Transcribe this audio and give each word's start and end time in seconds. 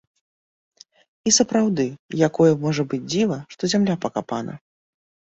І 1.31 1.33
сапраўды, 1.39 1.85
якое 2.27 2.47
можа 2.63 2.85
быць 2.93 2.99
дзіва, 3.15 3.37
што 3.57 3.63
зямля 3.75 3.95
пакапана! 4.07 4.57